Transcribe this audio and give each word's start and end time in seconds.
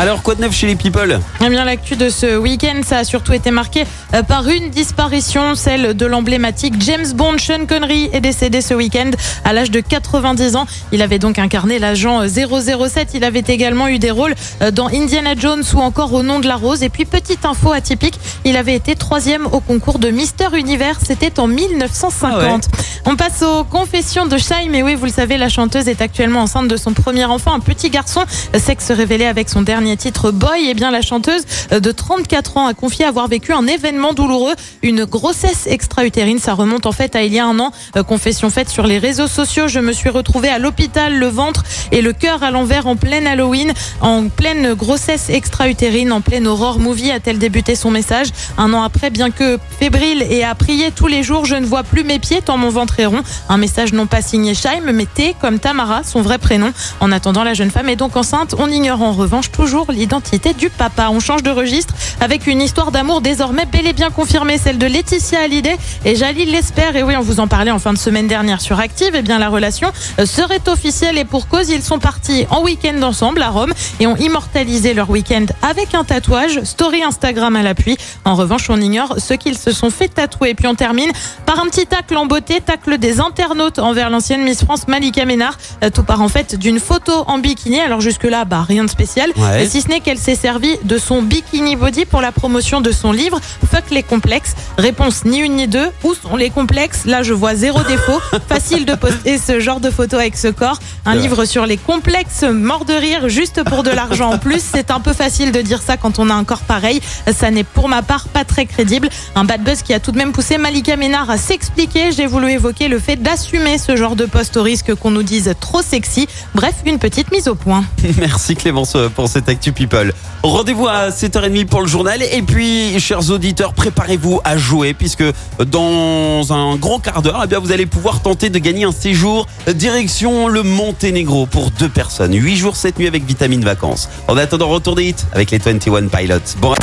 Alors, 0.00 0.22
quoi 0.22 0.34
de 0.34 0.40
neuf 0.40 0.54
chez 0.54 0.66
les 0.66 0.76
people? 0.76 1.20
Eh 1.44 1.50
bien, 1.50 1.62
l'actu 1.62 1.94
de 1.94 2.08
ce 2.08 2.38
week-end, 2.38 2.80
ça 2.86 2.96
a 2.96 3.04
surtout 3.04 3.34
été 3.34 3.50
marqué 3.50 3.84
euh, 4.14 4.22
par 4.22 4.48
une 4.48 4.70
disparition, 4.70 5.54
celle 5.54 5.94
de 5.94 6.06
l'emblématique 6.06 6.72
James 6.80 7.12
Bond. 7.12 7.36
Sean 7.36 7.66
Connery 7.68 8.08
est 8.14 8.22
décédé 8.22 8.62
ce 8.62 8.72
week-end 8.72 9.10
à 9.44 9.52
l'âge 9.52 9.70
de 9.70 9.80
90 9.80 10.56
ans. 10.56 10.64
Il 10.92 11.02
avait 11.02 11.18
donc 11.18 11.38
incarné 11.38 11.78
l'agent 11.78 12.26
007. 12.26 13.10
Il 13.12 13.24
avait 13.24 13.44
également 13.46 13.88
eu 13.88 13.98
des 13.98 14.10
rôles 14.10 14.34
euh, 14.62 14.70
dans 14.70 14.86
Indiana 14.86 15.34
Jones 15.36 15.62
ou 15.74 15.80
encore 15.80 16.14
Au 16.14 16.22
nom 16.22 16.40
de 16.40 16.48
la 16.48 16.56
rose. 16.56 16.82
Et 16.82 16.88
puis, 16.88 17.04
petite 17.04 17.44
info 17.44 17.70
atypique, 17.70 18.18
il 18.46 18.56
avait 18.56 18.76
été 18.76 18.96
troisième 18.96 19.44
au 19.52 19.60
concours 19.60 19.98
de 19.98 20.08
Mister 20.08 20.46
Univers. 20.56 20.96
C'était 21.04 21.38
en 21.38 21.46
1950. 21.46 22.68
On 23.04 23.16
passe 23.16 23.42
aux 23.42 23.64
confessions 23.64 24.24
de 24.24 24.38
Shai. 24.38 24.70
Mais 24.70 24.82
oui, 24.82 24.94
vous 24.94 25.04
le 25.04 25.12
savez, 25.12 25.36
la 25.36 25.50
chanteuse 25.50 25.88
est 25.88 26.00
actuellement 26.00 26.40
enceinte 26.40 26.68
de 26.68 26.76
son 26.78 26.94
premier 26.94 27.26
enfant, 27.26 27.52
un 27.52 27.60
petit 27.60 27.90
garçon. 27.90 28.22
Sexe 28.56 28.90
révélé 28.92 29.26
avec 29.26 29.50
son 29.50 29.60
dernier 29.60 29.89
titre 29.96 30.30
Boy, 30.30 30.66
eh 30.68 30.74
bien 30.74 30.90
la 30.90 31.02
chanteuse 31.02 31.44
de 31.70 31.92
34 31.92 32.56
ans 32.56 32.66
a 32.66 32.74
confié 32.74 33.04
avoir 33.04 33.28
vécu 33.28 33.52
un 33.52 33.66
événement 33.66 34.12
douloureux, 34.12 34.54
une 34.82 35.04
grossesse 35.04 35.66
extra-utérine. 35.66 36.38
Ça 36.38 36.54
remonte 36.54 36.86
en 36.86 36.92
fait 36.92 37.16
à 37.16 37.22
il 37.22 37.32
y 37.32 37.38
a 37.38 37.46
un 37.46 37.58
an. 37.58 37.72
Euh, 37.96 38.02
confession 38.02 38.50
faite 38.50 38.68
sur 38.68 38.86
les 38.86 38.98
réseaux 38.98 39.26
sociaux. 39.26 39.68
Je 39.68 39.80
me 39.80 39.92
suis 39.92 40.08
retrouvée 40.08 40.48
à 40.48 40.58
l'hôpital, 40.58 41.16
le 41.16 41.28
ventre 41.28 41.64
et 41.92 42.02
le 42.02 42.12
cœur 42.12 42.42
à 42.42 42.50
l'envers 42.50 42.86
en 42.86 42.96
pleine 42.96 43.26
Halloween, 43.26 43.72
en 44.00 44.28
pleine 44.28 44.74
grossesse 44.74 45.30
extra-utérine, 45.30 46.12
en 46.12 46.20
pleine 46.20 46.46
Aurore 46.46 46.78
Movie, 46.78 47.10
a-t-elle 47.10 47.38
débuté 47.38 47.74
son 47.74 47.90
message. 47.90 48.28
Un 48.58 48.72
an 48.72 48.82
après, 48.82 49.10
bien 49.10 49.30
que 49.30 49.58
fébrile 49.78 50.24
et 50.28 50.44
à 50.44 50.54
prier 50.54 50.90
tous 50.90 51.06
les 51.06 51.22
jours, 51.22 51.44
je 51.44 51.54
ne 51.54 51.64
vois 51.64 51.82
plus 51.82 52.04
mes 52.04 52.18
pieds 52.18 52.42
tant 52.42 52.56
mon 52.56 52.70
ventre 52.70 53.00
est 53.00 53.06
rond. 53.06 53.22
Un 53.48 53.56
message 53.56 53.92
non 53.92 54.06
pas 54.06 54.22
signé 54.22 54.54
Shaim, 54.54 54.92
mais 54.92 55.06
T 55.06 55.34
comme 55.40 55.58
Tamara, 55.58 56.02
son 56.04 56.22
vrai 56.22 56.38
prénom. 56.38 56.72
En 57.00 57.12
attendant, 57.12 57.44
la 57.44 57.54
jeune 57.54 57.70
femme 57.70 57.88
est 57.88 57.96
donc 57.96 58.16
enceinte. 58.16 58.54
On 58.58 58.68
ignore 58.68 59.02
en 59.02 59.12
revanche 59.12 59.50
toujours 59.50 59.79
l'identité 59.88 60.54
du 60.54 60.70
papa. 60.70 61.08
On 61.10 61.20
change 61.20 61.42
de 61.42 61.50
registre 61.50 61.94
avec 62.20 62.46
une 62.46 62.60
histoire 62.60 62.90
d'amour 62.90 63.20
désormais 63.20 63.66
bel 63.66 63.86
et 63.86 63.92
bien 63.92 64.10
confirmée, 64.10 64.58
celle 64.58 64.78
de 64.78 64.86
Laetitia 64.86 65.40
Hallyday 65.40 65.76
et 66.04 66.14
Jalil 66.16 66.50
l'espère. 66.50 66.96
Et 66.96 67.02
oui, 67.02 67.14
on 67.16 67.22
vous 67.22 67.40
en 67.40 67.48
parlait 67.48 67.70
en 67.70 67.78
fin 67.78 67.92
de 67.92 67.98
semaine 67.98 68.28
dernière 68.28 68.60
sur 68.60 68.78
Active. 68.78 69.14
Et 69.14 69.22
bien 69.22 69.38
la 69.38 69.48
relation 69.48 69.92
euh, 70.18 70.26
serait 70.26 70.68
officielle 70.68 71.18
et 71.18 71.24
pour 71.24 71.48
cause, 71.48 71.68
ils 71.70 71.82
sont 71.82 71.98
partis 71.98 72.46
en 72.50 72.62
week-end 72.62 73.00
ensemble 73.02 73.42
à 73.42 73.48
Rome 73.48 73.72
et 73.98 74.06
ont 74.06 74.16
immortalisé 74.16 74.94
leur 74.94 75.10
week-end 75.10 75.46
avec 75.62 75.94
un 75.94 76.04
tatouage, 76.04 76.62
story 76.64 77.02
Instagram 77.02 77.56
à 77.56 77.62
l'appui. 77.62 77.96
En 78.24 78.34
revanche, 78.34 78.68
on 78.70 78.80
ignore 78.80 79.16
ce 79.18 79.34
qu'ils 79.34 79.58
se 79.58 79.72
sont 79.72 79.90
fait 79.90 80.08
tatouer. 80.08 80.50
Et 80.50 80.54
puis 80.54 80.66
on 80.66 80.74
termine 80.74 81.10
par 81.46 81.60
un 81.60 81.66
petit 81.66 81.86
tacle 81.86 82.16
en 82.16 82.26
beauté, 82.26 82.60
tacle 82.60 82.98
des 82.98 83.20
internautes 83.20 83.78
envers 83.78 84.10
l'ancienne 84.10 84.42
Miss 84.42 84.64
France 84.64 84.88
Malika 84.88 85.24
Ménard. 85.24 85.56
Euh, 85.84 85.90
Tout 85.90 86.02
part 86.02 86.22
en 86.22 86.28
fait 86.28 86.54
d'une 86.54 86.80
photo 86.80 87.12
en 87.26 87.38
bikini. 87.38 87.80
Alors 87.80 88.00
jusque-là, 88.00 88.44
bah, 88.44 88.64
rien 88.66 88.84
de 88.84 88.90
spécial. 88.90 89.30
Ouais. 89.36 89.62
Si 89.70 89.82
ce 89.82 89.86
n'est 89.88 90.00
qu'elle 90.00 90.18
s'est 90.18 90.34
servie 90.34 90.76
de 90.82 90.98
son 90.98 91.22
bikini 91.22 91.76
body 91.76 92.04
pour 92.04 92.20
la 92.20 92.32
promotion 92.32 92.80
de 92.80 92.90
son 92.90 93.12
livre 93.12 93.38
Fuck 93.70 93.84
les 93.92 94.02
complexes. 94.02 94.54
Réponse 94.78 95.24
ni 95.24 95.38
une 95.38 95.54
ni 95.54 95.68
deux. 95.68 95.86
Où 96.02 96.12
sont 96.12 96.34
les 96.34 96.50
complexes? 96.50 97.04
Là, 97.04 97.22
je 97.22 97.32
vois 97.32 97.54
zéro 97.54 97.80
défaut. 97.84 98.20
Facile 98.48 98.84
de 98.84 98.96
poster 98.96 99.38
ce 99.38 99.60
genre 99.60 99.78
de 99.78 99.90
photo 99.90 100.16
avec 100.16 100.36
ce 100.36 100.48
corps. 100.48 100.80
Un 101.06 101.12
Ouais. 101.14 101.22
livre 101.22 101.44
sur 101.44 101.66
les 101.66 101.76
complexes, 101.76 102.42
mort 102.42 102.84
de 102.84 102.94
rire, 102.94 103.28
juste 103.28 103.62
pour 103.62 103.84
de 103.84 103.90
l'argent 103.90 104.32
en 104.32 104.38
plus. 104.38 104.60
C'est 104.60 104.90
un 104.90 104.98
peu 104.98 105.12
facile 105.12 105.52
de 105.52 105.60
dire 105.60 105.80
ça 105.82 105.96
quand 105.96 106.18
on 106.18 106.30
a 106.30 106.34
un 106.34 106.42
corps 106.44 106.62
pareil. 106.62 107.00
Ça 107.32 107.52
n'est 107.52 107.62
pour 107.62 107.88
ma 107.88 108.02
part 108.02 108.26
pas 108.26 108.44
très 108.44 108.66
crédible. 108.66 109.08
Un 109.36 109.44
bad 109.44 109.62
buzz 109.62 109.82
qui 109.82 109.94
a 109.94 110.00
tout 110.00 110.10
de 110.10 110.16
même 110.18 110.32
poussé 110.32 110.58
Malika 110.58 110.96
Ménard 110.96 111.30
à 111.30 111.36
s'expliquer. 111.38 112.10
J'ai 112.10 112.26
voulu 112.26 112.50
évoquer 112.50 112.88
le 112.88 112.98
fait 112.98 113.16
d'assumer 113.16 113.78
ce 113.78 113.94
genre 113.96 114.16
de 114.16 114.26
poste 114.26 114.56
au 114.56 114.62
risque 114.64 114.94
qu'on 114.96 115.12
nous 115.12 115.22
dise 115.22 115.54
trop 115.60 115.80
sexy. 115.82 116.26
Bref, 116.56 116.74
une 116.86 116.98
petite 116.98 117.30
mise 117.30 117.46
au 117.46 117.54
point. 117.54 117.84
Merci 118.18 118.56
Clémence 118.56 118.96
euh, 118.96 119.08
pour 119.08 119.28
cette 119.28 119.48
Actu 119.50 119.72
People. 119.72 120.12
Rendez-vous 120.42 120.86
à 120.86 121.10
7h30 121.10 121.66
pour 121.66 121.82
le 121.82 121.86
journal. 121.86 122.22
Et 122.22 122.42
puis, 122.42 122.98
chers 122.98 123.30
auditeurs, 123.30 123.74
préparez-vous 123.74 124.40
à 124.44 124.56
jouer 124.56 124.94
puisque 124.94 125.24
dans 125.66 126.52
un 126.52 126.76
grand 126.76 126.98
quart 126.98 127.20
d'heure, 127.20 127.42
eh 127.44 127.46
bien, 127.46 127.58
vous 127.58 127.72
allez 127.72 127.86
pouvoir 127.86 128.22
tenter 128.22 128.48
de 128.48 128.58
gagner 128.58 128.84
un 128.84 128.92
séjour 128.92 129.46
direction 129.74 130.48
le 130.48 130.62
Monténégro 130.62 131.46
pour 131.46 131.70
deux 131.72 131.88
personnes. 131.88 132.34
8 132.34 132.56
jours, 132.56 132.76
7 132.76 132.98
nuits 132.98 133.08
avec 133.08 133.24
Vitamine 133.24 133.64
Vacances. 133.64 134.08
En 134.28 134.36
attendant, 134.36 134.68
retour 134.68 134.94
des 134.94 135.08
hits 135.08 135.14
avec 135.32 135.50
les 135.50 135.58
21 135.58 136.08
Pilots. 136.08 136.38
Bon 136.58 136.74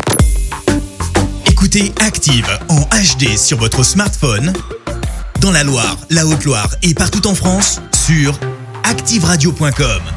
Écoutez 1.46 1.92
Active 2.06 2.48
en 2.70 2.82
HD 2.82 3.36
sur 3.38 3.58
votre 3.58 3.84
smartphone, 3.84 4.54
dans 5.42 5.52
la 5.52 5.64
Loire, 5.64 5.98
la 6.10 6.26
Haute-Loire 6.26 6.70
et 6.84 6.94
partout 6.94 7.26
en 7.28 7.34
France, 7.34 7.82
sur 7.94 8.40
activeradio.com. 8.84 10.17